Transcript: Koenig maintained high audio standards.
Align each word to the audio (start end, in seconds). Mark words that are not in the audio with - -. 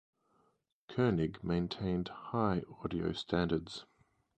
Koenig 0.87 1.43
maintained 1.43 2.07
high 2.07 2.63
audio 2.83 3.13
standards. 3.13 3.85